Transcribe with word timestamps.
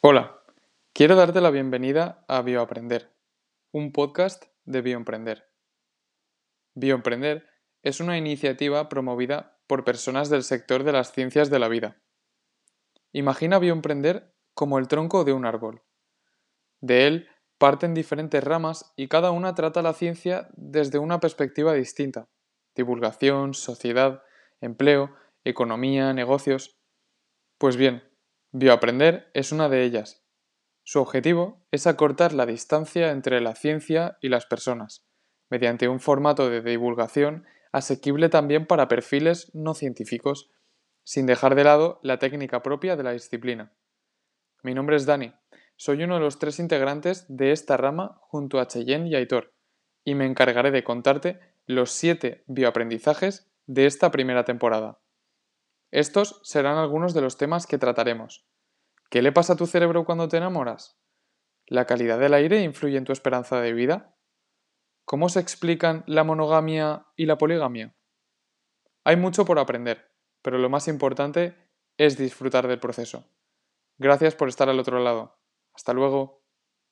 Hola, 0.00 0.44
quiero 0.92 1.16
darte 1.16 1.40
la 1.40 1.50
bienvenida 1.50 2.24
a 2.28 2.42
Bioaprender, 2.42 3.12
un 3.72 3.90
podcast 3.90 4.44
de 4.64 4.80
Bioemprender. 4.80 5.50
Bioemprender 6.76 7.48
es 7.82 7.98
una 7.98 8.16
iniciativa 8.16 8.88
promovida 8.88 9.58
por 9.66 9.82
personas 9.82 10.30
del 10.30 10.44
sector 10.44 10.84
de 10.84 10.92
las 10.92 11.10
ciencias 11.10 11.50
de 11.50 11.58
la 11.58 11.66
vida. 11.66 12.00
Imagina 13.10 13.58
Bioemprender 13.58 14.32
como 14.54 14.78
el 14.78 14.86
tronco 14.86 15.24
de 15.24 15.32
un 15.32 15.44
árbol. 15.44 15.82
De 16.80 17.08
él 17.08 17.28
parten 17.58 17.92
diferentes 17.92 18.44
ramas 18.44 18.92
y 18.94 19.08
cada 19.08 19.32
una 19.32 19.56
trata 19.56 19.82
la 19.82 19.94
ciencia 19.94 20.48
desde 20.52 21.00
una 21.00 21.18
perspectiva 21.18 21.74
distinta. 21.74 22.28
Divulgación, 22.76 23.52
sociedad, 23.52 24.22
empleo, 24.60 25.12
economía, 25.42 26.12
negocios. 26.12 26.78
Pues 27.58 27.76
bien, 27.76 28.07
Bioaprender 28.52 29.30
es 29.34 29.52
una 29.52 29.68
de 29.68 29.84
ellas. 29.84 30.24
Su 30.82 31.00
objetivo 31.00 31.66
es 31.70 31.86
acortar 31.86 32.32
la 32.32 32.46
distancia 32.46 33.10
entre 33.10 33.42
la 33.42 33.54
ciencia 33.54 34.16
y 34.22 34.30
las 34.30 34.46
personas, 34.46 35.06
mediante 35.50 35.86
un 35.86 36.00
formato 36.00 36.48
de 36.48 36.62
divulgación 36.62 37.44
asequible 37.72 38.30
también 38.30 38.66
para 38.66 38.88
perfiles 38.88 39.50
no 39.54 39.74
científicos, 39.74 40.50
sin 41.04 41.26
dejar 41.26 41.56
de 41.56 41.64
lado 41.64 42.00
la 42.02 42.18
técnica 42.18 42.62
propia 42.62 42.96
de 42.96 43.02
la 43.02 43.12
disciplina. 43.12 43.74
Mi 44.62 44.72
nombre 44.72 44.96
es 44.96 45.04
Dani, 45.04 45.34
soy 45.76 46.02
uno 46.04 46.14
de 46.14 46.20
los 46.20 46.38
tres 46.38 46.58
integrantes 46.58 47.26
de 47.28 47.52
esta 47.52 47.76
rama 47.76 48.18
junto 48.22 48.60
a 48.60 48.66
Cheyenne 48.66 49.10
y 49.10 49.14
Aitor, 49.14 49.52
y 50.04 50.14
me 50.14 50.24
encargaré 50.24 50.70
de 50.70 50.84
contarte 50.84 51.38
los 51.66 51.90
siete 51.90 52.44
bioaprendizajes 52.46 53.52
de 53.66 53.84
esta 53.84 54.10
primera 54.10 54.46
temporada. 54.46 55.00
Estos 55.90 56.40
serán 56.42 56.76
algunos 56.76 57.14
de 57.14 57.22
los 57.22 57.38
temas 57.38 57.66
que 57.66 57.78
trataremos. 57.78 58.46
¿Qué 59.10 59.22
le 59.22 59.32
pasa 59.32 59.54
a 59.54 59.56
tu 59.56 59.66
cerebro 59.66 60.04
cuando 60.04 60.28
te 60.28 60.36
enamoras? 60.36 61.00
¿La 61.66 61.86
calidad 61.86 62.18
del 62.18 62.34
aire 62.34 62.62
influye 62.62 62.98
en 62.98 63.04
tu 63.04 63.12
esperanza 63.12 63.60
de 63.60 63.72
vida? 63.72 64.16
¿Cómo 65.04 65.30
se 65.30 65.40
explican 65.40 66.04
la 66.06 66.24
monogamia 66.24 67.06
y 67.16 67.24
la 67.24 67.38
poligamia? 67.38 67.94
Hay 69.04 69.16
mucho 69.16 69.46
por 69.46 69.58
aprender, 69.58 70.10
pero 70.42 70.58
lo 70.58 70.68
más 70.68 70.88
importante 70.88 71.56
es 71.96 72.18
disfrutar 72.18 72.68
del 72.68 72.78
proceso. 72.78 73.24
Gracias 73.96 74.34
por 74.34 74.48
estar 74.48 74.68
al 74.68 74.78
otro 74.78 75.00
lado. 75.00 75.40
Hasta 75.72 75.94
luego. 75.94 76.37